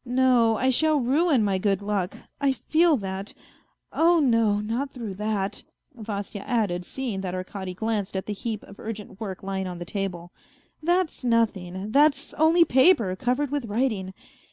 No, 0.04 0.56
I 0.56 0.70
shall 0.70 0.98
ruin 0.98 1.44
my 1.44 1.56
good 1.56 1.80
luck! 1.80 2.16
I 2.40 2.50
feel 2.52 2.96
that! 2.96 3.32
Oh 3.92 4.18
no, 4.18 4.58
not 4.58 4.90
through 4.90 5.14
that," 5.14 5.62
Vasya 5.94 6.40
added, 6.40 6.84
seeing 6.84 7.20
that 7.20 7.32
Arkady 7.32 7.74
glanced 7.74 8.16
at 8.16 8.26
the 8.26 8.32
heap 8.32 8.64
of 8.64 8.80
urgent 8.80 9.20
work 9.20 9.40
lying 9.44 9.68
on 9.68 9.78
the 9.78 9.84
table," 9.84 10.32
that's 10.82 11.22
nothing, 11.22 11.92
that's 11.92 12.34
only 12.34 12.64
paper 12.64 13.14
covered 13.14 13.52
with 13.52 13.66
writing 13.66 14.14